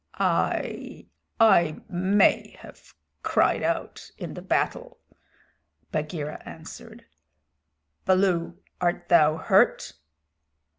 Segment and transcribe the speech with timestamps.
[0.17, 1.05] "I
[1.39, 4.97] I may have cried out in the battle,"
[5.91, 7.05] Bagheera answered.
[8.05, 9.93] "Baloo, art thou hurt?